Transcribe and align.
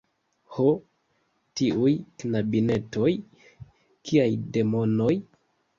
Ho! 0.53 0.63
tiuj 1.61 1.93
knabinetoj! 2.23 3.15
Kiaj 4.11 4.31
demonoj! 4.59 5.15